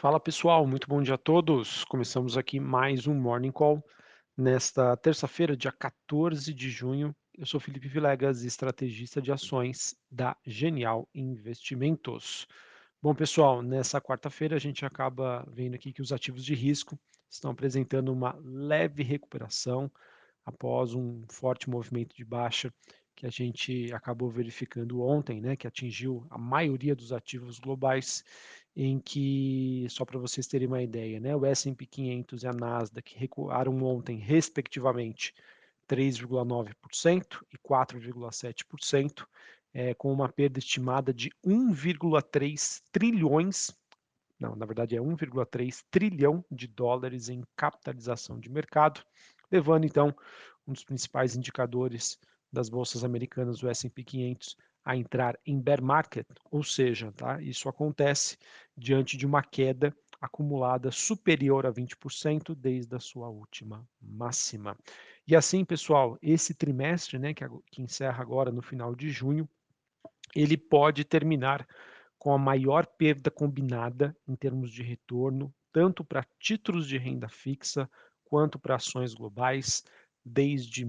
Fala 0.00 0.20
pessoal, 0.20 0.64
muito 0.64 0.86
bom 0.88 1.02
dia 1.02 1.16
a 1.16 1.18
todos. 1.18 1.84
Começamos 1.86 2.36
aqui 2.36 2.60
mais 2.60 3.08
um 3.08 3.14
Morning 3.14 3.50
Call 3.50 3.84
nesta 4.36 4.96
terça-feira, 4.96 5.56
dia 5.56 5.72
14 5.72 6.54
de 6.54 6.70
junho. 6.70 7.12
Eu 7.36 7.44
sou 7.44 7.58
Felipe 7.58 7.88
Vilegas, 7.88 8.44
estrategista 8.44 9.20
de 9.20 9.32
ações 9.32 9.96
da 10.08 10.36
Genial 10.46 11.08
Investimentos. 11.12 12.46
Bom, 13.02 13.12
pessoal, 13.12 13.60
nessa 13.60 14.00
quarta-feira 14.00 14.54
a 14.54 14.60
gente 14.60 14.86
acaba 14.86 15.44
vendo 15.50 15.74
aqui 15.74 15.92
que 15.92 16.00
os 16.00 16.12
ativos 16.12 16.44
de 16.44 16.54
risco 16.54 16.96
estão 17.28 17.50
apresentando 17.50 18.12
uma 18.12 18.38
leve 18.40 19.02
recuperação 19.02 19.90
após 20.46 20.94
um 20.94 21.24
forte 21.28 21.68
movimento 21.68 22.14
de 22.14 22.24
baixa 22.24 22.72
que 23.18 23.26
a 23.26 23.30
gente 23.30 23.92
acabou 23.92 24.30
verificando 24.30 25.02
ontem, 25.02 25.40
né, 25.40 25.56
que 25.56 25.66
atingiu 25.66 26.24
a 26.30 26.38
maioria 26.38 26.94
dos 26.94 27.12
ativos 27.12 27.58
globais, 27.58 28.22
em 28.80 29.00
que, 29.00 29.88
só 29.90 30.04
para 30.04 30.20
vocês 30.20 30.46
terem 30.46 30.68
uma 30.68 30.80
ideia, 30.80 31.18
né, 31.18 31.34
o 31.34 31.44
S&P 31.44 31.84
500 31.84 32.44
e 32.44 32.46
a 32.46 32.52
Nasdaq 32.52 33.12
recuaram 33.18 33.82
ontem, 33.82 34.18
respectivamente, 34.18 35.34
3,9% 35.88 37.44
e 37.52 37.58
4,7%, 37.58 39.26
é, 39.74 39.94
com 39.94 40.12
uma 40.12 40.28
perda 40.28 40.60
estimada 40.60 41.12
de 41.12 41.30
1,3 41.44 42.80
trilhões, 42.92 43.76
não, 44.38 44.54
na 44.54 44.64
verdade 44.64 44.94
é 44.94 45.00
1,3 45.00 45.82
trilhão 45.90 46.44
de 46.48 46.68
dólares 46.68 47.28
em 47.28 47.42
capitalização 47.56 48.38
de 48.38 48.48
mercado, 48.48 49.02
levando 49.50 49.86
então 49.86 50.14
um 50.64 50.72
dos 50.72 50.84
principais 50.84 51.34
indicadores 51.34 52.16
das 52.52 52.68
bolsas 52.68 53.04
americanas, 53.04 53.62
o 53.62 53.68
S&P 53.68 54.02
500, 54.02 54.56
a 54.84 54.96
entrar 54.96 55.38
em 55.44 55.60
bear 55.60 55.82
market, 55.82 56.26
ou 56.50 56.62
seja, 56.62 57.12
tá, 57.12 57.42
isso 57.42 57.68
acontece 57.68 58.38
diante 58.76 59.16
de 59.16 59.26
uma 59.26 59.42
queda 59.42 59.94
acumulada 60.20 60.90
superior 60.90 61.66
a 61.66 61.70
20% 61.70 62.54
desde 62.54 62.96
a 62.96 62.98
sua 62.98 63.28
última 63.28 63.86
máxima. 64.00 64.76
E 65.26 65.36
assim, 65.36 65.64
pessoal, 65.64 66.18
esse 66.22 66.54
trimestre, 66.54 67.18
né, 67.18 67.34
que, 67.34 67.44
que 67.70 67.82
encerra 67.82 68.22
agora 68.22 68.50
no 68.50 68.62
final 68.62 68.94
de 68.94 69.10
junho, 69.10 69.48
ele 70.34 70.56
pode 70.56 71.04
terminar 71.04 71.66
com 72.18 72.32
a 72.32 72.38
maior 72.38 72.86
perda 72.86 73.30
combinada 73.30 74.16
em 74.26 74.34
termos 74.34 74.72
de 74.72 74.82
retorno, 74.82 75.54
tanto 75.72 76.02
para 76.02 76.26
títulos 76.40 76.88
de 76.88 76.98
renda 76.98 77.28
fixa 77.28 77.88
quanto 78.24 78.58
para 78.58 78.76
ações 78.76 79.14
globais, 79.14 79.84
desde 80.24 80.84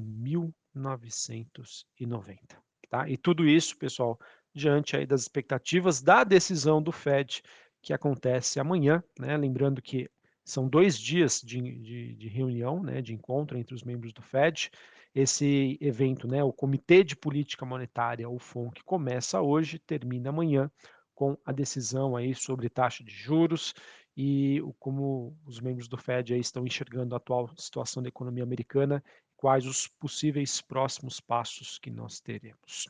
1990. 0.79 2.57
Tá? 2.89 3.07
E 3.09 3.17
tudo 3.17 3.47
isso, 3.47 3.77
pessoal, 3.77 4.19
diante 4.53 4.95
aí 4.95 5.05
das 5.05 5.21
expectativas 5.21 6.01
da 6.01 6.23
decisão 6.23 6.81
do 6.81 6.91
Fed 6.91 7.43
que 7.81 7.93
acontece 7.93 8.59
amanhã, 8.59 9.03
né? 9.17 9.37
lembrando 9.37 9.81
que 9.81 10.09
são 10.43 10.67
dois 10.67 10.97
dias 10.97 11.41
de, 11.41 11.61
de, 11.61 12.15
de, 12.15 12.27
reunião, 12.27 12.81
né, 12.81 13.03
de 13.03 13.13
encontro 13.13 13.55
entre 13.55 13.75
os 13.75 13.83
membros 13.83 14.11
do 14.11 14.21
Fed. 14.23 14.71
Esse 15.13 15.77
evento, 15.79 16.27
né, 16.27 16.43
o 16.43 16.51
Comitê 16.51 17.03
de 17.03 17.15
Política 17.15 17.65
Monetária, 17.65 18.27
o 18.27 18.39
FONC, 18.39 18.83
começa 18.83 19.39
hoje, 19.41 19.77
termina 19.77 20.29
amanhã 20.29 20.69
com 21.13 21.37
a 21.45 21.51
decisão 21.51 22.15
aí 22.15 22.33
sobre 22.33 22.67
taxa 22.67 23.03
de 23.03 23.11
juros 23.11 23.75
e 24.17 24.59
como 24.79 25.37
os 25.45 25.59
membros 25.59 25.87
do 25.87 25.97
Fed 25.97 26.33
aí 26.33 26.39
estão 26.39 26.65
enxergando 26.65 27.13
a 27.13 27.17
atual 27.17 27.49
situação 27.55 28.01
da 28.01 28.09
economia 28.09 28.43
americana 28.43 29.03
quais 29.39 29.65
os 29.65 29.87
possíveis 29.87 30.59
próximos 30.59 31.21
passos 31.21 31.79
que 31.79 31.89
nós 31.89 32.19
teremos. 32.19 32.89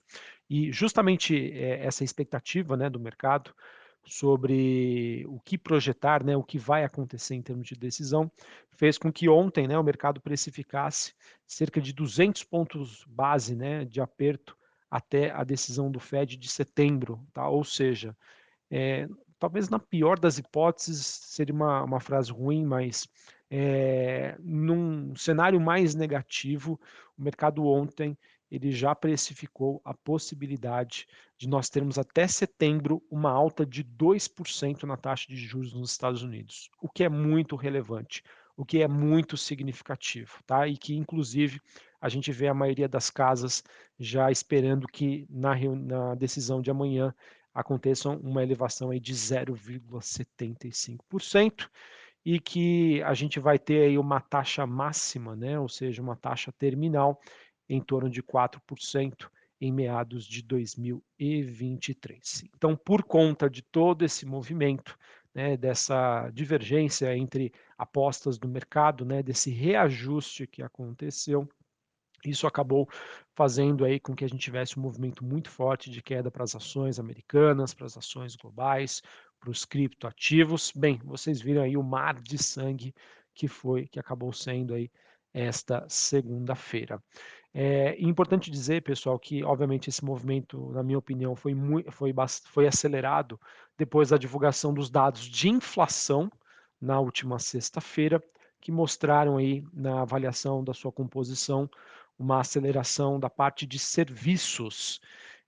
E 0.50 0.72
justamente 0.72 1.52
é, 1.54 1.86
essa 1.86 2.04
expectativa 2.04 2.76
né, 2.76 2.90
do 2.90 3.00
mercado 3.00 3.54
sobre 4.04 5.24
o 5.28 5.40
que 5.40 5.60
projetar, 5.60 6.24
né, 6.24 6.36
o 6.36 6.44
que 6.44 6.58
vai 6.58 6.84
acontecer 6.84 7.36
em 7.36 7.42
termos 7.44 7.68
de 7.68 7.76
decisão, 7.76 8.32
fez 8.72 8.98
com 8.98 9.14
que 9.14 9.30
ontem 9.30 9.68
né, 9.68 9.78
o 9.78 9.84
mercado 9.84 10.20
precificasse 10.20 11.14
cerca 11.46 11.80
de 11.80 11.94
200 11.94 12.44
pontos 12.46 13.06
base 13.08 13.56
né, 13.56 13.86
de 13.86 14.02
aperto 14.02 14.58
até 14.90 15.30
a 15.30 15.44
decisão 15.44 15.92
do 15.92 16.00
Fed 16.00 16.36
de 16.36 16.50
setembro, 16.50 17.24
tá? 17.32 17.48
ou 17.48 17.64
seja, 17.64 18.18
é, 18.72 19.08
talvez 19.38 19.70
na 19.70 19.78
pior 19.78 20.18
das 20.18 20.40
hipóteses 20.40 21.06
seria 21.06 21.54
uma, 21.54 21.84
uma 21.84 22.00
frase 22.00 22.32
ruim, 22.32 22.66
mas 22.66 23.08
é, 23.50 24.36
num 24.40 25.16
cenário 25.16 25.60
mais 25.60 25.96
negativo, 25.96 26.80
o 27.18 27.24
mercado 27.24 27.66
ontem 27.66 28.16
ele 28.52 28.72
já 28.72 28.94
precificou 28.96 29.82
a 29.86 29.94
possibilidade 29.94 31.08
de 31.38 31.48
nós 31.48 31.70
termos 31.70 32.00
até 32.00 32.28
setembro 32.28 33.02
uma 33.10 33.32
alta 33.32 33.66
de 33.66 33.84
2% 33.84 34.84
na 34.84 34.98
taxa 34.98 35.28
de 35.28 35.38
juros 35.38 35.74
nos 35.74 35.92
Estados 35.92 36.22
Unidos, 36.24 36.70
o 36.82 36.90
que 36.90 37.04
é 37.04 37.10
muito 37.10 37.56
relevante, 37.56 38.24
o 38.58 38.66
que 38.66 38.82
é 38.82 38.88
muito 38.88 39.38
significativo, 39.38 40.40
tá? 40.46 40.68
E 40.68 40.76
que 40.78 40.96
inclusive 40.96 41.62
a 42.02 42.10
gente 42.10 42.32
vê 42.32 42.48
a 42.48 42.54
maioria 42.54 42.88
das 42.88 43.10
casas 43.10 43.64
já 44.00 44.32
esperando 44.32 44.88
que 44.88 45.26
na, 45.30 45.54
na 45.76 46.16
decisão 46.16 46.62
de 46.62 46.72
amanhã 46.72 47.14
aconteça 47.54 48.10
uma 48.10 48.42
elevação 48.42 48.90
aí 48.90 49.00
de 49.00 49.14
0,75% 49.14 51.70
e 52.26 52.40
que 52.40 53.02
a 53.04 53.14
gente 53.14 53.40
vai 53.40 53.58
ter 53.58 53.88
aí 53.88 53.98
uma 53.98 54.20
taxa 54.20 54.66
máxima, 54.66 55.36
né, 55.36 55.60
ou 55.60 55.70
seja, 55.70 56.02
uma 56.02 56.16
taxa 56.16 56.52
terminal 56.52 57.20
em 57.68 57.82
torno 57.82 58.10
de 58.10 58.22
4% 58.22 59.30
em 59.62 59.72
meados 59.72 60.26
de 60.26 60.42
2023. 60.42 62.46
Então, 62.56 62.76
por 62.76 63.04
conta 63.04 63.50
de 63.50 63.62
todo 63.62 64.06
esse 64.06 64.26
movimento, 64.26 64.98
né, 65.34 65.58
dessa 65.58 66.30
divergência 66.32 67.16
entre 67.16 67.54
apostas 67.78 68.38
do 68.38 68.48
mercado, 68.48 69.06
né, 69.06 69.22
desse 69.22 69.52
reajuste 69.52 70.48
que 70.48 70.64
aconteceu, 70.64 71.48
isso 72.26 72.48
acabou 72.48 72.88
fazendo 73.34 73.86
aí 73.86 74.00
com 74.00 74.14
que 74.14 74.26
a 74.26 74.28
gente 74.28 74.42
tivesse 74.42 74.78
um 74.78 74.82
movimento 74.82 75.24
muito 75.24 75.50
forte 75.50 75.90
de 75.90 76.02
queda 76.02 76.30
para 76.30 76.44
as 76.44 76.56
ações 76.56 77.00
americanas, 77.00 77.74
para 77.74 77.86
as 77.86 77.98
ações 77.98 78.36
globais, 78.36 79.02
para 79.40 79.50
os 79.50 79.66
criptoativos. 79.66 80.72
Bem, 80.76 81.00
vocês 81.04 81.42
viram 81.42 81.62
aí 81.62 81.78
o 81.78 81.84
mar 81.84 82.20
de 82.22 82.38
sangue 82.38 82.94
que 83.34 83.48
foi, 83.48 83.88
que 83.88 84.00
acabou 84.00 84.34
sendo 84.34 84.74
aí 84.74 84.92
esta 85.34 85.86
segunda-feira. 85.88 87.02
É 87.54 87.96
importante 88.00 88.52
dizer, 88.52 88.84
pessoal, 88.84 89.18
que 89.18 89.44
obviamente 89.44 89.90
esse 89.90 90.04
movimento, 90.06 90.72
na 90.72 90.84
minha 90.84 90.98
opinião, 90.98 91.36
foi, 91.36 91.54
muito, 91.54 91.92
foi, 91.92 92.14
foi 92.46 92.68
acelerado 92.68 93.40
depois 93.78 94.10
da 94.10 94.18
divulgação 94.18 94.74
dos 94.74 94.90
dados 94.90 95.22
de 95.22 95.50
inflação 95.50 96.32
na 96.80 97.00
última 97.00 97.40
sexta-feira, 97.40 98.22
que 98.62 98.72
mostraram 98.72 99.38
aí 99.38 99.66
na 99.74 100.02
avaliação 100.02 100.64
da 100.64 100.74
sua 100.74 100.92
composição 100.92 101.70
uma 102.18 102.42
aceleração 102.42 103.20
da 103.20 103.30
parte 103.30 103.66
de 103.66 103.80
serviços. 103.80 105.00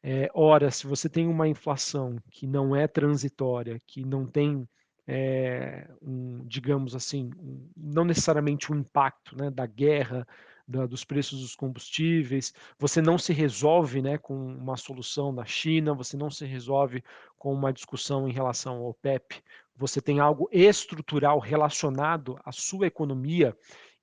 É, 0.04 0.30
ora, 0.34 0.72
se 0.72 0.88
você 0.88 1.08
tem 1.08 1.28
uma 1.28 1.48
inflação 1.48 2.18
que 2.32 2.48
não 2.48 2.76
é 2.76 2.88
transitória, 2.88 3.80
que 3.86 4.04
não 4.04 4.26
tem, 4.26 4.68
é, 5.08 5.88
um, 6.02 6.44
digamos 6.46 6.96
assim, 6.96 7.30
um, 7.38 7.70
não 7.78 8.04
necessariamente 8.04 8.72
um 8.72 8.78
impacto 8.78 9.38
né, 9.38 9.52
da 9.52 9.66
guerra, 9.66 10.28
da, 10.68 10.86
dos 10.86 11.04
preços 11.04 11.42
dos 11.42 11.56
combustíveis, 11.56 12.54
você 12.80 13.02
não 13.02 13.18
se 13.18 13.34
resolve 13.34 14.02
né, 14.02 14.18
com 14.18 14.36
uma 14.36 14.78
solução 14.78 15.34
da 15.34 15.46
China, 15.46 15.94
você 15.94 16.18
não 16.18 16.32
se 16.32 16.46
resolve 16.46 17.04
com 17.38 17.54
uma 17.54 17.74
discussão 17.74 18.28
em 18.28 18.32
relação 18.32 18.78
ao 18.78 18.90
OPEP, 18.90 19.44
você 19.76 20.02
tem 20.02 20.20
algo 20.20 20.48
estrutural 20.52 21.40
relacionado 21.40 22.40
à 22.44 22.52
sua 22.52 22.88
economia 22.88 23.56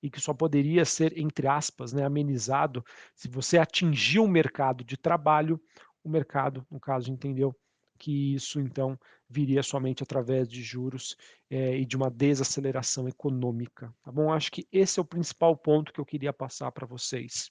e 0.02 0.08
que 0.08 0.20
só 0.20 0.32
poderia 0.32 0.84
ser, 0.84 1.18
entre 1.18 1.46
aspas, 1.46 1.92
né, 1.92 2.04
amenizado 2.04 2.84
se 3.14 3.28
você 3.28 3.58
atingir 3.58 4.20
o 4.20 4.28
mercado 4.28 4.84
de 4.84 4.96
trabalho, 4.96 5.60
o 6.02 6.08
mercado, 6.08 6.66
no 6.70 6.80
caso, 6.80 7.10
entendeu 7.10 7.54
que 7.98 8.34
isso 8.34 8.60
então 8.60 8.98
viria 9.28 9.62
somente 9.62 10.02
através 10.02 10.48
de 10.48 10.62
juros 10.62 11.16
é, 11.50 11.76
e 11.78 11.84
de 11.84 11.96
uma 11.96 12.10
desaceleração 12.10 13.08
econômica, 13.08 13.92
tá 14.02 14.12
bom? 14.12 14.32
Acho 14.32 14.52
que 14.52 14.66
esse 14.72 14.98
é 14.98 15.02
o 15.02 15.06
principal 15.06 15.56
ponto 15.56 15.92
que 15.92 16.00
eu 16.00 16.06
queria 16.06 16.32
passar 16.32 16.70
para 16.70 16.86
vocês 16.86 17.50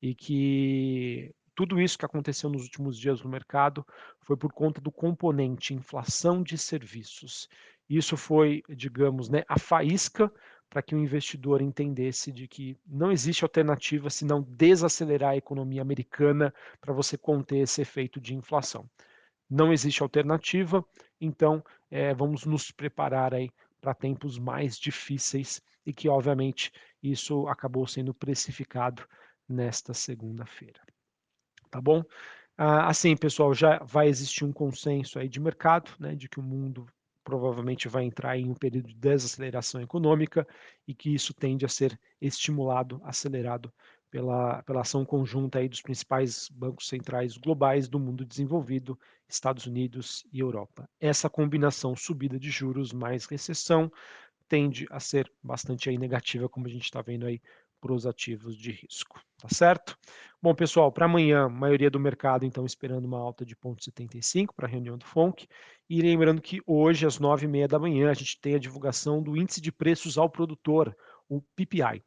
e 0.00 0.14
que 0.14 1.32
tudo 1.54 1.80
isso 1.80 1.98
que 1.98 2.06
aconteceu 2.06 2.48
nos 2.48 2.62
últimos 2.62 2.98
dias 2.98 3.22
no 3.22 3.30
mercado 3.30 3.86
foi 4.20 4.36
por 4.36 4.52
conta 4.52 4.80
do 4.80 4.90
componente 4.90 5.74
inflação 5.74 6.42
de 6.42 6.56
serviços. 6.56 7.46
Isso 7.88 8.16
foi, 8.16 8.62
digamos, 8.70 9.28
né, 9.28 9.42
a 9.46 9.58
faísca 9.58 10.32
para 10.72 10.82
que 10.82 10.94
o 10.94 10.98
investidor 10.98 11.60
entendesse 11.60 12.32
de 12.32 12.48
que 12.48 12.78
não 12.86 13.12
existe 13.12 13.44
alternativa 13.44 14.08
senão 14.08 14.40
desacelerar 14.40 15.32
a 15.32 15.36
economia 15.36 15.82
americana 15.82 16.52
para 16.80 16.94
você 16.94 17.18
conter 17.18 17.58
esse 17.58 17.82
efeito 17.82 18.18
de 18.18 18.34
inflação. 18.34 18.88
Não 19.50 19.70
existe 19.70 20.02
alternativa, 20.02 20.82
então 21.20 21.62
é, 21.90 22.14
vamos 22.14 22.46
nos 22.46 22.70
preparar 22.70 23.34
aí 23.34 23.50
para 23.82 23.92
tempos 23.92 24.38
mais 24.38 24.78
difíceis 24.78 25.60
e 25.84 25.92
que, 25.92 26.08
obviamente, 26.08 26.72
isso 27.02 27.46
acabou 27.48 27.86
sendo 27.86 28.14
precificado 28.14 29.06
nesta 29.46 29.92
segunda-feira. 29.92 30.80
Tá 31.70 31.82
bom? 31.82 32.02
Ah, 32.56 32.88
assim, 32.88 33.14
pessoal, 33.14 33.52
já 33.52 33.78
vai 33.84 34.08
existir 34.08 34.42
um 34.42 34.52
consenso 34.54 35.18
aí 35.18 35.28
de 35.28 35.38
mercado, 35.38 35.90
né, 36.00 36.14
de 36.14 36.30
que 36.30 36.40
o 36.40 36.42
mundo 36.42 36.86
provavelmente 37.24 37.88
vai 37.88 38.04
entrar 38.04 38.36
em 38.38 38.48
um 38.48 38.54
período 38.54 38.88
de 38.88 38.94
desaceleração 38.94 39.80
econômica 39.80 40.46
e 40.86 40.94
que 40.94 41.14
isso 41.14 41.32
tende 41.32 41.64
a 41.64 41.68
ser 41.68 41.98
estimulado, 42.20 43.00
acelerado 43.04 43.72
pela, 44.10 44.62
pela 44.64 44.82
ação 44.82 45.04
conjunta 45.04 45.58
aí 45.58 45.68
dos 45.68 45.80
principais 45.80 46.48
bancos 46.50 46.86
centrais 46.86 47.36
globais 47.38 47.88
do 47.88 47.98
mundo 47.98 48.26
desenvolvido, 48.26 48.98
Estados 49.26 49.66
Unidos 49.66 50.22
e 50.30 50.40
Europa. 50.40 50.86
Essa 51.00 51.30
combinação 51.30 51.96
subida 51.96 52.38
de 52.38 52.50
juros 52.50 52.92
mais 52.92 53.24
recessão 53.24 53.90
tende 54.46 54.86
a 54.90 55.00
ser 55.00 55.32
bastante 55.42 55.88
aí 55.88 55.96
negativa, 55.96 56.46
como 56.46 56.66
a 56.66 56.70
gente 56.70 56.84
está 56.84 57.00
vendo 57.00 57.24
aí 57.24 57.40
para 57.80 57.92
os 57.92 58.06
ativos 58.06 58.56
de 58.56 58.70
risco, 58.70 59.18
tá 59.38 59.48
certo? 59.48 59.98
Bom, 60.40 60.54
pessoal, 60.54 60.92
para 60.92 61.06
amanhã, 61.06 61.48
maioria 61.48 61.90
do 61.90 61.98
mercado, 61.98 62.44
então, 62.44 62.64
esperando 62.64 63.06
uma 63.06 63.18
alta 63.18 63.44
de 63.44 63.56
0,75 63.56 64.52
para 64.54 64.66
a 64.66 64.70
reunião 64.70 64.96
do 64.96 65.04
FONC, 65.04 65.48
e 65.94 66.00
lembrando 66.00 66.40
que 66.40 66.62
hoje, 66.66 67.04
às 67.04 67.18
9h30 67.18 67.68
da 67.68 67.78
manhã, 67.78 68.10
a 68.10 68.14
gente 68.14 68.40
tem 68.40 68.54
a 68.54 68.58
divulgação 68.58 69.22
do 69.22 69.36
Índice 69.36 69.60
de 69.60 69.70
Preços 69.70 70.16
ao 70.16 70.30
Produtor, 70.30 70.96
o 71.28 71.42
PPI, 71.54 72.02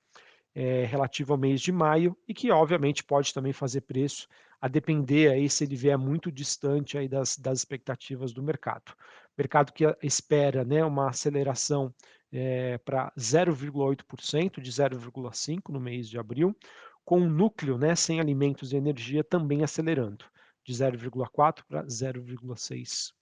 é, 0.55 0.85
relativo 0.85 1.33
ao 1.33 1.37
mês 1.37 1.61
de 1.61 1.71
maio, 1.71 2.17
e 2.27 2.33
que, 2.33 2.49
obviamente, 2.49 3.03
pode 3.03 3.31
também 3.31 3.53
fazer 3.53 3.81
preço, 3.81 4.27
a 4.59 4.67
depender 4.67 5.29
aí 5.29 5.47
se 5.47 5.65
ele 5.65 5.75
vier 5.75 5.99
muito 5.99 6.31
distante 6.31 6.97
aí 6.97 7.07
das, 7.07 7.37
das 7.37 7.59
expectativas 7.59 8.33
do 8.33 8.41
mercado. 8.41 8.91
Mercado 9.37 9.71
que 9.71 9.83
espera 10.01 10.65
né, 10.65 10.83
uma 10.83 11.09
aceleração 11.09 11.93
é, 12.31 12.79
para 12.79 13.13
0,8%, 13.15 14.59
de 14.59 14.71
0,5% 14.71 15.61
no 15.69 15.79
mês 15.79 16.09
de 16.09 16.17
abril, 16.17 16.55
com 17.03 17.21
o 17.21 17.29
núcleo 17.29 17.77
né, 17.77 17.95
sem 17.95 18.19
alimentos 18.19 18.73
e 18.73 18.77
energia 18.77 19.23
também 19.23 19.63
acelerando, 19.63 20.25
de 20.65 20.73
0,4% 20.73 21.63
para 21.67 21.83
0,6%. 21.83 23.13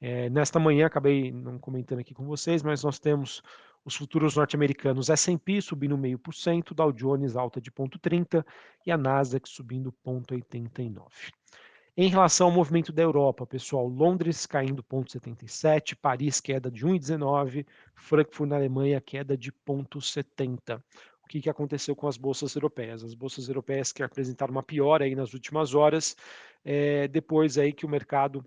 É, 0.00 0.28
nesta 0.28 0.58
manhã, 0.58 0.86
acabei 0.86 1.32
não 1.32 1.58
comentando 1.58 2.00
aqui 2.00 2.12
com 2.12 2.26
vocês, 2.26 2.62
mas 2.62 2.82
nós 2.82 2.98
temos 2.98 3.42
os 3.84 3.94
futuros 3.94 4.36
norte-americanos 4.36 5.10
S&P 5.10 5.60
subindo 5.60 5.96
0,5%, 5.96 6.74
Dow 6.74 6.92
Jones 6.92 7.36
alta 7.36 7.60
de 7.60 7.70
0,30% 7.70 8.44
e 8.86 8.90
a 8.90 8.96
Nasdaq 8.96 9.48
subindo 9.48 9.94
0,89%. 10.06 11.08
Em 11.96 12.08
relação 12.08 12.48
ao 12.48 12.52
movimento 12.52 12.92
da 12.92 13.02
Europa, 13.02 13.46
pessoal, 13.46 13.86
Londres 13.86 14.46
caindo 14.46 14.82
0,77, 14.82 15.94
Paris 15.94 16.40
queda 16.40 16.68
de 16.68 16.84
1,19, 16.84 17.64
Frankfurt 17.94 18.50
na 18.50 18.56
Alemanha 18.56 19.00
queda 19.00 19.36
de 19.36 19.52
0,70. 19.52 20.82
O 21.22 21.28
que, 21.28 21.40
que 21.40 21.48
aconteceu 21.48 21.94
com 21.94 22.08
as 22.08 22.16
bolsas 22.16 22.54
europeias? 22.56 23.04
As 23.04 23.14
bolsas 23.14 23.48
europeias 23.48 23.92
que 23.92 24.02
apresentaram 24.02 24.52
uma 24.52 24.62
piora 24.62 25.04
aí 25.04 25.14
nas 25.14 25.34
últimas 25.34 25.72
horas, 25.72 26.16
é, 26.64 27.06
depois 27.06 27.58
aí 27.58 27.72
que 27.72 27.86
o 27.86 27.88
mercado 27.88 28.44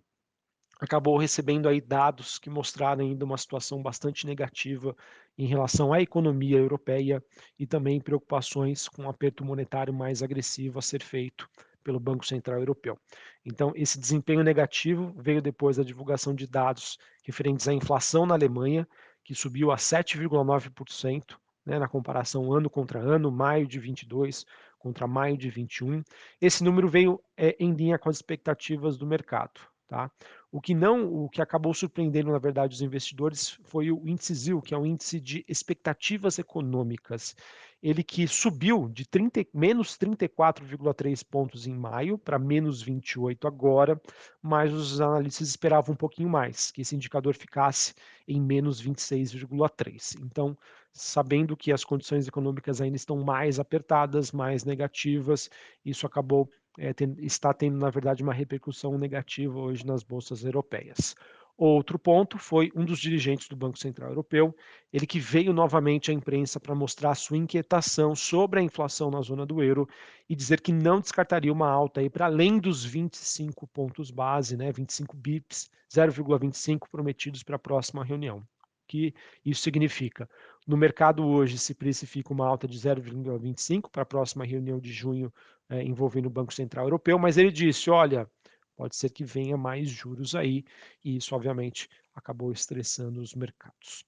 acabou 0.79 1.17
recebendo 1.17 1.67
aí 1.67 1.81
dados 1.81 2.37
que 2.39 2.49
mostraram 2.49 3.03
ainda 3.03 3.25
uma 3.25 3.37
situação 3.37 3.81
bastante 3.81 4.25
negativa 4.25 4.95
em 5.37 5.45
relação 5.45 5.93
à 5.93 6.01
economia 6.01 6.57
europeia 6.57 7.23
e 7.57 7.65
também 7.65 7.99
preocupações 7.99 8.87
com 8.87 9.03
um 9.03 9.09
aperto 9.09 9.43
monetário 9.43 9.93
mais 9.93 10.23
agressivo 10.23 10.79
a 10.79 10.81
ser 10.81 11.03
feito 11.03 11.49
pelo 11.83 11.99
Banco 11.99 12.25
Central 12.25 12.59
Europeu. 12.59 12.99
Então, 13.45 13.71
esse 13.73 13.97
desempenho 13.97 14.43
negativo 14.43 15.13
veio 15.17 15.41
depois 15.41 15.77
da 15.77 15.83
divulgação 15.83 16.35
de 16.35 16.45
dados 16.45 16.97
referentes 17.23 17.67
à 17.67 17.73
inflação 17.73 18.25
na 18.25 18.35
Alemanha, 18.35 18.85
que 19.23 19.33
subiu 19.33 19.71
a 19.71 19.77
7,9%, 19.77 21.37
né, 21.65 21.79
na 21.79 21.87
comparação 21.87 22.51
ano 22.51 22.69
contra 22.69 22.99
ano, 22.99 23.31
maio 23.31 23.67
de 23.67 23.79
22 23.79 24.45
contra 24.77 25.07
maio 25.07 25.37
de 25.37 25.49
21. 25.49 26.03
Esse 26.39 26.63
número 26.63 26.87
veio 26.87 27.21
é, 27.35 27.55
em 27.59 27.73
linha 27.73 27.97
com 27.97 28.09
as 28.09 28.17
expectativas 28.17 28.97
do 28.97 29.07
mercado. 29.07 29.59
Tá? 29.87 30.11
O 30.51 30.59
que 30.59 30.75
não, 30.75 31.13
o 31.13 31.29
que 31.29 31.41
acabou 31.41 31.73
surpreendendo, 31.73 32.29
na 32.29 32.37
verdade, 32.37 32.75
os 32.75 32.81
investidores 32.81 33.57
foi 33.63 33.89
o 33.89 34.05
índice 34.05 34.33
ZIL, 34.35 34.61
que 34.61 34.73
é 34.73 34.77
o 34.77 34.85
índice 34.85 35.17
de 35.17 35.45
expectativas 35.47 36.37
econômicas. 36.37 37.33
Ele 37.81 38.03
que 38.03 38.27
subiu 38.27 38.89
de 38.89 39.07
30, 39.07 39.45
menos 39.53 39.97
34,3 39.97 41.23
pontos 41.23 41.67
em 41.67 41.73
maio 41.73 42.17
para 42.17 42.37
menos 42.37 42.81
28 42.81 43.47
agora, 43.47 44.01
mas 44.41 44.73
os 44.73 44.99
analistas 44.99 45.47
esperavam 45.47 45.93
um 45.93 45.97
pouquinho 45.97 46.27
mais, 46.27 46.69
que 46.69 46.81
esse 46.81 46.95
indicador 46.95 47.33
ficasse 47.35 47.93
em 48.27 48.41
menos 48.41 48.81
26,3. 48.81 50.15
Então, 50.19 50.57
sabendo 50.91 51.55
que 51.55 51.71
as 51.71 51.85
condições 51.85 52.27
econômicas 52.27 52.81
ainda 52.81 52.97
estão 52.97 53.23
mais 53.23 53.57
apertadas, 53.57 54.33
mais 54.33 54.65
negativas, 54.65 55.49
isso 55.85 56.05
acabou 56.05 56.49
é, 56.77 56.93
tem, 56.93 57.15
está 57.19 57.53
tendo, 57.53 57.77
na 57.77 57.89
verdade, 57.89 58.23
uma 58.23 58.33
repercussão 58.33 58.97
negativa 58.97 59.57
hoje 59.57 59.85
nas 59.85 60.03
bolsas 60.03 60.43
europeias. 60.43 61.15
Outro 61.57 61.97
ponto 61.97 62.37
foi 62.37 62.71
um 62.75 62.85
dos 62.85 62.99
dirigentes 62.99 63.47
do 63.47 63.55
Banco 63.55 63.79
Central 63.79 64.09
Europeu, 64.09 64.55
ele 64.93 65.07
que 65.07 65.19
veio 65.19 65.51
novamente 65.51 66.11
à 66.11 66.13
imprensa 66.13 66.59
para 66.59 66.75
mostrar 66.75 67.15
sua 67.15 67.35
inquietação 67.35 68.15
sobre 68.15 68.59
a 68.59 68.63
inflação 68.63 69.09
na 69.09 69.21
zona 69.21 69.43
do 69.43 69.63
euro 69.63 69.89
e 70.29 70.35
dizer 70.35 70.61
que 70.61 70.71
não 70.71 71.01
descartaria 71.01 71.51
uma 71.51 71.67
alta 71.67 71.99
aí 71.99 72.11
para 72.11 72.27
além 72.27 72.59
dos 72.59 72.85
25 72.85 73.65
pontos 73.65 74.11
base, 74.11 74.55
né, 74.55 74.71
25 74.71 75.17
bips, 75.17 75.67
0,25 75.91 76.87
prometidos 76.91 77.41
para 77.41 77.55
a 77.55 77.59
próxima 77.59 78.03
reunião. 78.03 78.45
Que 78.87 79.13
isso 79.43 79.61
significa? 79.61 80.29
No 80.65 80.77
mercado 80.77 81.25
hoje 81.25 81.57
se 81.57 81.73
precifica 81.73 82.33
uma 82.33 82.47
alta 82.47 82.67
de 82.67 82.77
0,25 82.77 83.89
para 83.91 84.03
a 84.03 84.05
próxima 84.05 84.45
reunião 84.45 84.79
de 84.79 84.91
junho 84.91 85.33
é, 85.69 85.83
envolvendo 85.83 86.27
o 86.27 86.29
Banco 86.29 86.53
Central 86.53 86.85
Europeu, 86.85 87.19
mas 87.19 87.37
ele 87.37 87.51
disse: 87.51 87.89
olha, 87.89 88.29
pode 88.75 88.95
ser 88.95 89.09
que 89.09 89.25
venha 89.25 89.57
mais 89.57 89.89
juros 89.89 90.35
aí, 90.35 90.63
e 91.03 91.17
isso, 91.17 91.35
obviamente, 91.35 91.89
acabou 92.15 92.51
estressando 92.51 93.21
os 93.21 93.33
mercados. 93.33 94.05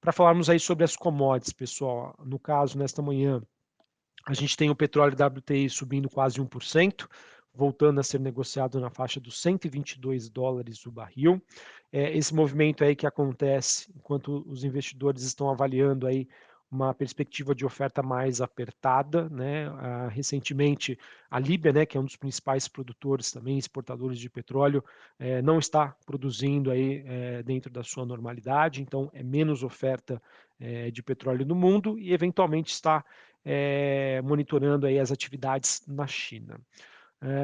Para 0.00 0.12
falarmos 0.12 0.48
aí 0.50 0.58
sobre 0.58 0.84
as 0.84 0.96
commodities, 0.96 1.52
pessoal, 1.52 2.14
no 2.24 2.38
caso, 2.38 2.78
nesta 2.78 3.02
manhã, 3.02 3.42
a 4.26 4.34
gente 4.34 4.56
tem 4.56 4.70
o 4.70 4.76
petróleo 4.76 5.16
WTI 5.16 5.68
subindo 5.68 6.08
quase 6.08 6.40
1%, 6.40 7.08
voltando 7.54 8.00
a 8.00 8.02
ser 8.02 8.20
negociado 8.20 8.80
na 8.80 8.90
faixa 8.90 9.20
dos 9.20 9.40
122 9.40 10.28
dólares 10.28 10.84
o 10.86 10.90
barril. 10.90 11.40
É, 11.92 12.16
esse 12.16 12.34
movimento 12.34 12.82
aí 12.82 12.96
que 12.96 13.06
acontece 13.06 13.92
enquanto 13.94 14.44
os 14.48 14.64
investidores 14.64 15.22
estão 15.22 15.50
avaliando 15.50 16.06
aí 16.06 16.26
uma 16.72 16.94
perspectiva 16.94 17.54
de 17.54 17.66
oferta 17.66 18.02
mais 18.02 18.40
apertada, 18.40 19.28
né? 19.28 19.68
Uh, 19.68 20.08
recentemente, 20.08 20.98
a 21.30 21.38
Líbia, 21.38 21.70
né, 21.70 21.84
que 21.84 21.98
é 21.98 22.00
um 22.00 22.04
dos 22.04 22.16
principais 22.16 22.66
produtores 22.66 23.30
também, 23.30 23.58
exportadores 23.58 24.18
de 24.18 24.30
petróleo, 24.30 24.82
eh, 25.18 25.42
não 25.42 25.58
está 25.58 25.94
produzindo 26.06 26.70
aí 26.70 27.04
eh, 27.06 27.42
dentro 27.42 27.70
da 27.70 27.82
sua 27.82 28.06
normalidade, 28.06 28.80
então 28.80 29.10
é 29.12 29.22
menos 29.22 29.62
oferta 29.62 30.20
eh, 30.58 30.90
de 30.90 31.02
petróleo 31.02 31.44
no 31.44 31.54
mundo 31.54 31.98
e 31.98 32.12
eventualmente 32.12 32.72
está 32.72 33.04
monitorando 34.22 34.86
aí 34.86 35.00
as 35.00 35.10
atividades 35.10 35.82
na 35.88 36.06
China. 36.06 36.60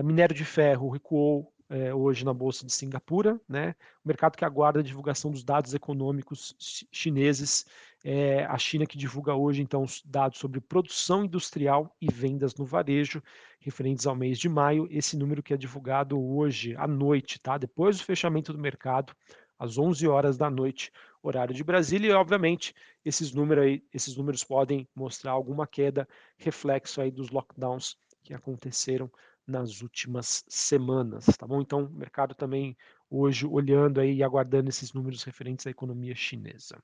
Minério 0.02 0.34
de 0.34 0.44
ferro 0.44 0.88
recuou 0.88 1.52
é, 1.70 1.94
hoje 1.94 2.24
na 2.24 2.32
Bolsa 2.32 2.64
de 2.64 2.72
Singapura, 2.72 3.38
né? 3.48 3.74
o 4.04 4.08
mercado 4.08 4.36
que 4.36 4.44
aguarda 4.44 4.80
a 4.80 4.82
divulgação 4.82 5.30
dos 5.30 5.44
dados 5.44 5.74
econômicos 5.74 6.54
chineses, 6.90 7.66
é 8.04 8.44
a 8.44 8.56
China 8.56 8.86
que 8.86 8.96
divulga 8.96 9.34
hoje, 9.34 9.60
então, 9.60 9.82
os 9.82 10.02
dados 10.04 10.38
sobre 10.38 10.60
produção 10.60 11.24
industrial 11.24 11.94
e 12.00 12.10
vendas 12.10 12.54
no 12.54 12.64
varejo, 12.64 13.22
referentes 13.60 14.06
ao 14.06 14.14
mês 14.14 14.38
de 14.38 14.48
maio, 14.48 14.88
esse 14.90 15.16
número 15.16 15.42
que 15.42 15.52
é 15.52 15.56
divulgado 15.56 16.18
hoje 16.18 16.74
à 16.76 16.86
noite, 16.86 17.38
tá? 17.38 17.58
depois 17.58 17.98
do 17.98 18.04
fechamento 18.04 18.52
do 18.52 18.58
mercado, 18.58 19.14
às 19.58 19.76
11 19.76 20.06
horas 20.06 20.38
da 20.38 20.48
noite, 20.48 20.92
horário 21.22 21.54
de 21.54 21.64
Brasília, 21.64 22.10
e 22.10 22.14
obviamente 22.14 22.72
esses 23.04 23.32
números, 23.32 23.64
aí, 23.64 23.84
esses 23.92 24.16
números 24.16 24.44
podem 24.44 24.88
mostrar 24.94 25.32
alguma 25.32 25.66
queda, 25.66 26.08
reflexo 26.36 27.00
aí 27.00 27.10
dos 27.10 27.30
lockdowns 27.30 27.96
que 28.22 28.32
aconteceram 28.32 29.10
nas 29.48 29.80
últimas 29.80 30.44
semanas, 30.46 31.24
tá 31.38 31.46
bom? 31.46 31.60
Então, 31.60 31.84
o 31.84 31.90
mercado 31.90 32.34
também 32.34 32.76
hoje 33.10 33.46
olhando 33.46 34.00
aí 34.00 34.16
e 34.16 34.22
aguardando 34.22 34.68
esses 34.68 34.92
números 34.92 35.24
referentes 35.24 35.66
à 35.66 35.70
economia 35.70 36.14
chinesa. 36.14 36.76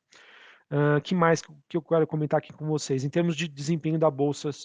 Uh, 0.71 0.99
que 1.03 1.15
mais 1.15 1.43
que 1.69 1.77
eu 1.77 1.83
quero 1.83 2.07
comentar 2.07 2.39
aqui 2.39 2.53
com 2.53 2.67
vocês? 2.67 3.05
Em 3.05 3.11
termos 3.11 3.37
de 3.37 3.47
desempenho 3.47 3.99
da 3.99 4.09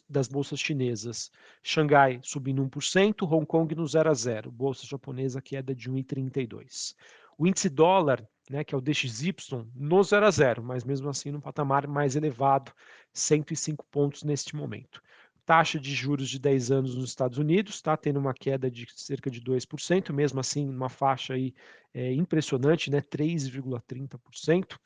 das 0.10 0.30
bolsas 0.30 0.60
chinesas, 0.60 1.30
Xangai 1.62 2.22
subindo 2.24 2.66
1%, 2.66 3.30
Hong 3.30 3.46
Kong 3.46 3.76
no 3.76 3.86
0 3.86 4.10
a 4.10 4.14
0, 4.14 4.50
bolsa 4.50 4.88
japonesa 4.88 5.42
queda 5.42 5.76
de 5.76 5.92
1,32. 5.92 6.96
O 7.38 7.46
índice 7.46 7.70
dólar, 7.70 8.26
né, 8.50 8.64
que 8.64 8.74
é 8.74 8.78
o 8.78 8.82
DXY, 8.82 9.36
no 9.76 10.02
0 10.02 10.26
a 10.26 10.32
0, 10.32 10.64
mas 10.64 10.86
mesmo 10.86 11.10
assim 11.10 11.32
no 11.32 11.42
patamar 11.42 11.86
mais 11.86 12.16
elevado, 12.16 12.72
105 13.14 13.86
pontos 13.92 14.24
neste 14.24 14.56
momento 14.56 15.02
taxa 15.50 15.80
de 15.80 15.96
juros 15.96 16.30
de 16.30 16.38
10 16.38 16.70
anos 16.70 16.94
nos 16.94 17.10
Estados 17.10 17.40
Unidos 17.40 17.74
está 17.74 17.98
tendo 17.98 18.20
uma 18.20 18.36
queda 18.36 18.70
de 18.70 18.86
cerca 18.96 19.32
de 19.32 19.42
2%, 19.42 20.14
mesmo 20.14 20.40
assim 20.40 20.70
uma 20.70 20.90
faixa 20.90 21.34
aí 21.34 21.56
é, 21.92 22.14
impressionante, 22.14 22.92
né, 22.92 23.02
3,30%. 23.02 24.78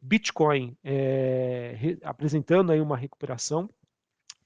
Bitcoin 0.00 0.76
é, 0.84 1.74
re, 1.76 1.98
apresentando 2.04 2.70
aí 2.70 2.80
uma 2.80 2.96
recuperação, 2.96 3.68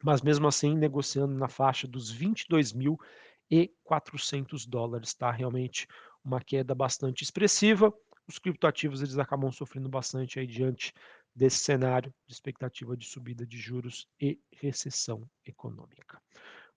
mas 0.02 0.22
mesmo 0.22 0.48
assim 0.48 0.74
negociando 0.74 1.34
na 1.34 1.46
faixa 1.46 1.86
dos 1.86 2.10
22.400 2.10 4.66
dólares, 4.66 5.12
tá? 5.12 5.30
Realmente 5.30 5.86
uma 6.24 6.40
queda 6.40 6.74
bastante 6.74 7.22
expressiva. 7.22 7.92
os 8.26 8.38
criptoativos 8.38 9.02
eles 9.02 9.18
acabam 9.18 9.52
sofrendo 9.52 9.90
bastante 9.90 10.40
aí 10.40 10.46
diante 10.46 10.94
desse 11.36 11.58
cenário 11.58 12.12
de 12.26 12.32
expectativa 12.32 12.96
de 12.96 13.06
subida 13.06 13.46
de 13.46 13.58
juros 13.58 14.08
e 14.18 14.40
recessão 14.50 15.28
econômica. 15.44 16.18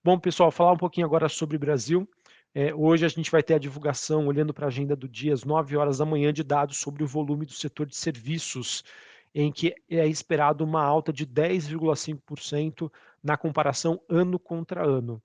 Bom, 0.04 0.20
pessoal, 0.20 0.51
falar 0.51 0.74
um 0.74 0.78
pouquinho 0.78 1.08
agora 1.08 1.30
sobre 1.30 1.56
o 1.56 1.60
Brasil. 1.60 2.08
É, 2.54 2.74
hoje 2.74 3.06
a 3.06 3.08
gente 3.08 3.32
vai 3.32 3.42
ter 3.42 3.54
a 3.54 3.60
divulgação, 3.60 4.28
olhando 4.28 4.54
para 4.54 4.66
a 4.66 4.68
agenda 4.68 4.96
do 4.96 5.08
dia, 5.08 5.34
às 5.34 5.46
9 5.46 5.78
horas 5.78 6.00
da 6.00 6.06
manhã, 6.06 6.34
de 6.34 6.44
dados 6.44 6.78
sobre 6.78 7.04
o 7.04 7.08
volume 7.08 7.46
do 7.46 7.54
setor 7.54 7.86
de 7.86 7.96
serviços, 7.96 8.84
em 9.34 9.51
que 9.51 9.74
é 9.89 10.06
esperado 10.08 10.63
uma 10.63 10.84
alta 10.84 11.13
de 11.13 11.25
10,5% 11.25 12.92
na 13.24 13.38
comparação 13.38 14.01
ano 14.10 14.38
contra 14.38 14.86
ano. 14.86 15.22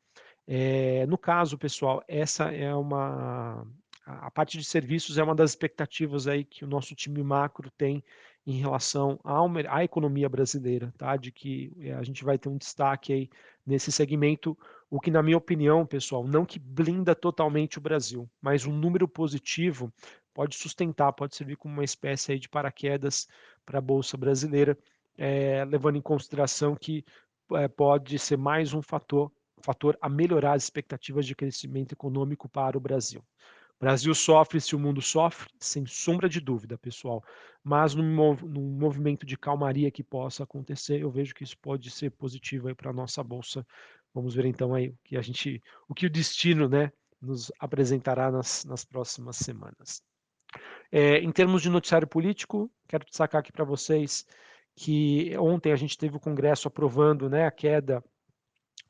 É, 0.47 1.07
no 1.07 1.17
caso, 1.17 1.59
pessoal, 1.59 2.05
essa 2.07 2.53
é 2.53 2.73
uma 2.75 3.67
a 4.07 4.31
parte 4.31 4.59
de 4.59 4.65
serviços 4.65 5.17
é 5.17 5.23
uma 5.23 5.35
das 5.35 5.53
expectativas 5.53 6.29
aí 6.29 6.45
que 6.45 6.63
o 6.65 6.69
nosso 6.69 6.95
time 6.95 7.23
macro 7.23 7.71
tem 7.71 8.05
em 8.47 8.59
relação 8.59 9.19
à 9.25 9.83
economia 9.83 10.29
brasileira, 10.29 10.93
tá? 10.99 11.17
De 11.17 11.33
que 11.33 11.73
eh, 11.81 11.93
a 11.93 12.03
gente 12.03 12.25
vai 12.25 12.39
ter 12.39 12.49
um 12.49 12.59
destaque 12.59 13.13
aí 13.13 13.31
nesse 13.67 13.91
segmento, 13.91 14.57
o 14.91 15.01
que 15.01 15.11
na 15.11 15.23
minha 15.23 15.39
opinião, 15.39 15.87
pessoal, 15.87 16.27
não 16.27 16.45
que 16.45 16.59
blinda 16.59 17.15
totalmente 17.15 17.79
o 17.79 17.81
Brasil, 17.81 18.29
mas 18.43 18.67
um 18.67 18.73
número 18.77 19.09
positivo 19.09 19.93
pode 20.35 20.57
sustentar, 20.57 21.13
pode 21.13 21.35
servir 21.37 21.57
como 21.57 21.75
uma 21.75 21.85
espécie 21.85 22.33
aí 22.33 22.39
de 22.39 22.49
paraquedas 22.49 23.27
para 23.65 23.79
a 23.79 23.83
bolsa 23.83 24.17
brasileira, 24.17 24.77
é, 25.17 25.65
levando 25.65 25.97
em 25.97 26.03
consideração 26.03 26.75
que 26.75 27.05
é, 27.53 27.69
pode 27.69 28.19
ser 28.19 28.37
mais 28.37 28.75
um 28.75 28.83
fator, 28.83 29.33
fator 29.63 29.97
a 30.01 30.09
melhorar 30.09 30.55
as 30.55 30.65
expectativas 30.65 31.25
de 31.25 31.35
crescimento 31.35 31.93
econômico 31.93 32.49
para 32.49 32.77
o 32.77 32.81
Brasil. 32.81 33.25
Brasil 33.85 34.15
sofre 34.15 34.63
se 34.63 34.75
o 34.75 34.79
mundo 34.79 35.03
sofre, 35.03 35.47
sem 35.61 35.85
sombra 35.85 36.27
de 36.27 36.41
dúvida, 36.41 36.79
pessoal. 36.79 37.23
Mas 37.63 37.95
num, 37.95 38.35
num 38.35 38.79
movimento 38.79 39.27
de 39.27 39.37
calmaria 39.37 39.91
que 39.91 40.03
possa 40.03 40.43
acontecer, 40.43 41.03
eu 41.03 41.11
vejo 41.11 41.35
que 41.35 41.45
isso 41.45 41.59
pode 41.59 41.91
ser 41.91 42.11
positivo 42.13 42.75
para 42.75 42.89
a 42.89 42.95
nossa 42.95 43.23
bolsa. 43.23 43.67
Vamos 44.15 44.35
ver 44.35 44.47
então 44.47 44.73
aí 44.73 44.89
o 44.89 44.99
que 45.05 45.19
a 45.19 45.21
gente, 45.21 45.63
o 45.87 45.93
que 45.93 46.07
o 46.07 46.11
destino, 46.11 46.67
né, 46.67 46.91
nos 47.21 47.53
apresentará 47.61 48.31
nas, 48.31 48.65
nas 48.65 48.87
próximas 48.87 49.37
semanas. 49.37 50.03
É, 50.91 51.19
em 51.19 51.31
termos 51.31 51.61
de 51.61 51.69
noticiário 51.69 52.09
político, 52.09 52.73
quero 52.89 53.05
destacar 53.05 53.41
aqui 53.41 53.53
para 53.53 53.67
vocês 53.67 54.25
que 54.75 55.37
ontem 55.37 55.73
a 55.73 55.77
gente 55.77 55.99
teve 55.99 56.17
o 56.17 56.21
Congresso 56.21 56.69
aprovando 56.69 57.29
né, 57.29 57.45
a 57.45 57.51
queda 57.51 58.03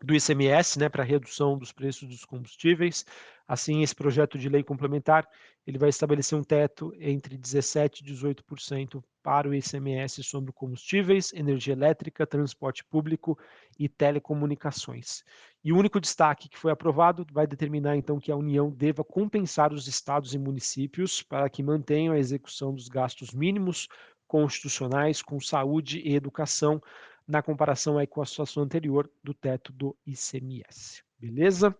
do 0.05 0.15
ICMS, 0.15 0.79
né, 0.79 0.89
para 0.89 1.03
redução 1.03 1.59
dos 1.59 1.73
preços 1.73 2.09
dos 2.09 2.25
combustíveis. 2.25 3.05
Assim, 3.47 3.83
esse 3.83 3.95
projeto 3.95 4.39
de 4.39 4.49
lei 4.49 4.63
complementar, 4.63 5.29
ele 5.67 5.79
vai 5.79 5.91
estabelecer 5.91 6.39
um 6.39 6.43
teto 6.43 6.93
entre 6.99 7.37
17 7.37 8.03
e 8.03 8.07
18% 8.07 9.03
para 9.23 9.49
o 9.49 9.55
ICMS 9.55 10.23
sobre 10.23 10.53
combustíveis, 10.53 11.33
energia 11.33 11.75
elétrica, 11.75 12.27
transporte 12.27 12.85
público 12.85 13.39
e 13.79 13.89
telecomunicações. 13.89 15.23
E 15.63 15.73
o 15.73 15.79
único 15.79 16.01
destaque 16.01 16.49
que 16.49 16.59
foi 16.59 16.73
aprovado 16.73 17.27
vai 17.33 17.47
determinar 17.47 17.97
então 17.97 18.19
que 18.19 18.33
a 18.33 18.37
União 18.37 18.71
deva 18.71 19.05
compensar 19.05 19.73
os 19.73 19.89
estados 19.89 20.35
e 20.35 20.39
municípios 20.39 21.23
para 21.23 21.49
que 21.49 21.63
mantenham 21.63 22.15
a 22.15 22.19
execução 22.19 22.75
dos 22.75 22.89
gastos 22.89 23.33
mínimos 23.33 23.89
constitucionais 24.27 25.23
com 25.23 25.39
saúde 25.41 26.01
e 26.01 26.15
educação 26.15 26.83
na 27.27 27.43
comparação 27.43 27.99
aí 27.99 28.07
com 28.07 28.21
a 28.21 28.27
situação 28.27 28.63
anterior 28.63 29.11
do 29.23 29.33
teto 29.33 29.73
do 29.73 29.97
ICMS. 30.07 31.03
Beleza? 31.19 31.75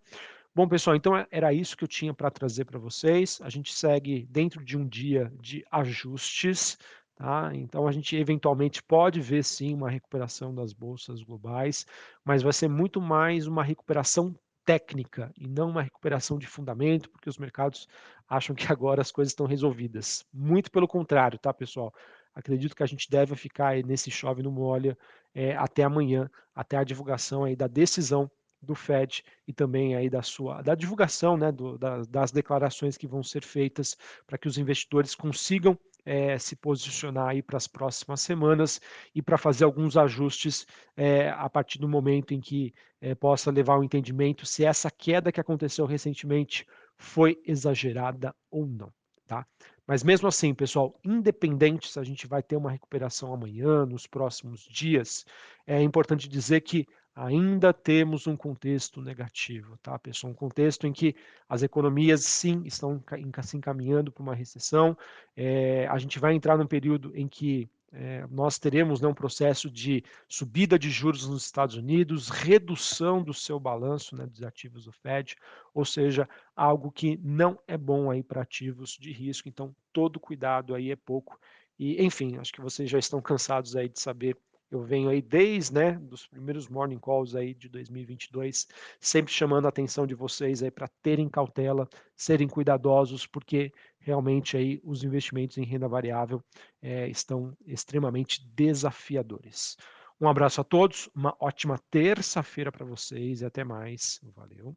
Bom, 0.55 0.69
pessoal, 0.69 0.95
então 0.95 1.17
é, 1.17 1.27
era 1.31 1.51
isso 1.53 1.75
que 1.75 1.83
eu 1.83 1.87
tinha 1.87 2.13
para 2.13 2.31
trazer 2.31 2.63
para 2.63 2.79
vocês. 2.79 3.39
A 3.41 3.49
gente 3.49 3.73
segue 3.73 4.25
dentro 4.29 4.63
de 4.63 4.77
um 4.77 4.87
dia 4.87 5.29
de 5.41 5.65
ajustes, 5.69 6.77
tá? 7.13 7.51
Então 7.53 7.85
a 7.85 7.91
gente 7.91 8.15
eventualmente 8.15 8.81
pode 8.81 9.19
ver 9.19 9.43
sim 9.43 9.73
uma 9.73 9.89
recuperação 9.89 10.55
das 10.55 10.71
bolsas 10.71 11.21
globais, 11.21 11.85
mas 12.23 12.41
vai 12.41 12.53
ser 12.53 12.69
muito 12.69 13.01
mais 13.01 13.47
uma 13.47 13.63
recuperação 13.65 14.33
técnica 14.63 15.29
e 15.37 15.45
não 15.45 15.69
uma 15.69 15.81
recuperação 15.81 16.39
de 16.39 16.47
fundamento, 16.47 17.09
porque 17.09 17.29
os 17.29 17.37
mercados 17.37 17.85
acham 18.27 18.55
que 18.55 18.71
agora 18.71 19.01
as 19.01 19.11
coisas 19.11 19.33
estão 19.33 19.45
resolvidas. 19.45 20.25
Muito 20.33 20.71
pelo 20.71 20.87
contrário, 20.87 21.37
tá, 21.37 21.53
pessoal? 21.53 21.93
Acredito 22.33 22.75
que 22.75 22.83
a 22.83 22.87
gente 22.87 23.09
deve 23.09 23.35
ficar 23.35 23.75
nesse 23.83 24.09
chove 24.09 24.41
no 24.41 24.51
molha 24.53 24.97
é, 25.33 25.53
até 25.57 25.83
amanhã, 25.83 26.29
até 26.55 26.77
a 26.77 26.83
divulgação 26.85 27.43
aí 27.43 27.57
da 27.57 27.67
decisão 27.67 28.31
do 28.65 28.75
Fed 28.75 29.23
e 29.47 29.53
também 29.53 29.95
aí 29.95 30.09
da 30.09 30.21
sua 30.21 30.61
da 30.61 30.75
divulgação, 30.75 31.37
né, 31.37 31.51
do, 31.51 31.77
da, 31.77 32.01
das 32.03 32.31
declarações 32.31 32.97
que 32.97 33.07
vão 33.07 33.23
ser 33.23 33.43
feitas 33.43 33.95
para 34.25 34.37
que 34.37 34.47
os 34.47 34.57
investidores 34.57 35.15
consigam 35.15 35.77
é, 36.05 36.37
se 36.37 36.55
posicionar 36.55 37.29
aí 37.29 37.41
para 37.41 37.57
as 37.57 37.67
próximas 37.67 38.21
semanas 38.21 38.79
e 39.13 39.21
para 39.21 39.37
fazer 39.37 39.65
alguns 39.65 39.97
ajustes 39.97 40.67
é, 40.95 41.29
a 41.29 41.49
partir 41.49 41.79
do 41.79 41.89
momento 41.89 42.33
em 42.33 42.39
que 42.39 42.73
é, 43.01 43.15
possa 43.15 43.49
levar 43.49 43.73
ao 43.73 43.83
entendimento 43.83 44.45
se 44.45 44.63
essa 44.63 44.91
queda 44.91 45.31
que 45.31 45.41
aconteceu 45.41 45.85
recentemente 45.85 46.65
foi 46.97 47.41
exagerada 47.45 48.33
ou 48.51 48.65
não. 48.67 48.93
Tá? 49.27 49.45
Mas 49.87 50.03
mesmo 50.03 50.27
assim, 50.27 50.53
pessoal, 50.53 50.99
independente 51.03 51.91
se 51.91 51.99
a 51.99 52.03
gente 52.03 52.27
vai 52.27 52.43
ter 52.43 52.55
uma 52.55 52.71
recuperação 52.71 53.33
amanhã, 53.33 53.85
nos 53.85 54.05
próximos 54.05 54.61
dias, 54.61 55.25
é 55.65 55.81
importante 55.81 56.29
dizer 56.29 56.61
que 56.61 56.87
ainda 57.15 57.73
temos 57.73 58.27
um 58.27 58.35
contexto 58.35 59.01
negativo, 59.01 59.77
tá, 59.77 59.97
pessoal? 59.97 60.31
Um 60.31 60.35
contexto 60.35 60.85
em 60.85 60.91
que 60.91 61.15
as 61.47 61.63
economias, 61.63 62.25
sim, 62.25 62.63
estão 62.65 63.01
se 63.41 63.55
encaminhando 63.57 64.11
para 64.11 64.21
uma 64.21 64.35
recessão. 64.35 64.97
É, 65.35 65.87
a 65.87 65.97
gente 65.97 66.19
vai 66.19 66.33
entrar 66.33 66.57
num 66.57 66.67
período 66.67 67.11
em 67.15 67.27
que 67.27 67.69
é, 67.93 68.27
nós 68.29 68.59
teremos 68.59 68.99
né, 68.99 69.07
um 69.07 69.13
processo 69.13 69.71
de 69.71 70.03
subida 70.27 70.77
de 70.77 70.89
juros 70.89 71.25
nos 71.25 71.45
Estados 71.45 71.77
Unidos, 71.77 72.27
redução 72.27 73.23
do 73.23 73.33
seu 73.33 73.57
balanço 73.57 74.17
né, 74.17 74.25
dos 74.25 74.43
ativos 74.43 74.83
do 74.83 74.91
Fed, 74.91 75.37
ou 75.73 75.85
seja, 75.85 76.27
algo 76.53 76.91
que 76.91 77.17
não 77.23 77.57
é 77.65 77.77
bom 77.77 78.11
aí 78.11 78.21
para 78.21 78.41
ativos 78.41 78.97
de 78.99 79.13
risco. 79.13 79.47
Então, 79.47 79.73
todo 79.93 80.19
cuidado 80.19 80.75
aí 80.75 80.91
é 80.91 80.95
pouco. 80.97 81.39
E, 81.79 82.03
enfim, 82.03 82.37
acho 82.37 82.51
que 82.51 82.59
vocês 82.59 82.89
já 82.89 82.99
estão 82.99 83.21
cansados 83.21 83.77
aí 83.77 83.87
de 83.87 84.01
saber 84.01 84.37
eu 84.71 84.81
venho 84.83 85.09
aí 85.09 85.21
desde, 85.21 85.73
né, 85.73 85.93
dos 85.93 86.27
primeiros 86.27 86.67
morning 86.67 86.99
calls 86.99 87.35
aí 87.35 87.53
de 87.53 87.69
2022, 87.69 88.67
sempre 88.99 89.31
chamando 89.31 89.65
a 89.65 89.69
atenção 89.69 90.05
de 90.07 90.15
vocês 90.15 90.63
aí 90.63 90.71
para 90.71 90.87
terem 91.01 91.29
cautela, 91.29 91.87
serem 92.15 92.47
cuidadosos, 92.47 93.25
porque 93.27 93.71
realmente 93.99 94.57
aí 94.57 94.81
os 94.83 95.03
investimentos 95.03 95.57
em 95.57 95.63
renda 95.63 95.87
variável 95.87 96.43
é, 96.81 97.07
estão 97.07 97.55
extremamente 97.65 98.45
desafiadores. 98.53 99.77
Um 100.19 100.29
abraço 100.29 100.61
a 100.61 100.63
todos, 100.63 101.09
uma 101.13 101.35
ótima 101.39 101.79
terça-feira 101.91 102.71
para 102.71 102.85
vocês 102.85 103.41
e 103.41 103.45
até 103.45 103.63
mais. 103.63 104.19
Valeu. 104.35 104.75